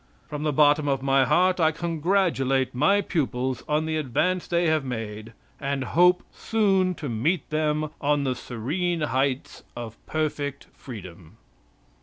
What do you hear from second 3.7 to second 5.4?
the advance they have made,